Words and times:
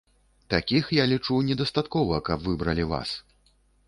Такіх, 0.51 0.87
я 0.99 1.03
лічу, 1.11 1.37
недастаткова, 1.49 2.17
каб 2.31 2.39
выбралі 2.47 2.87
вас. 2.95 3.13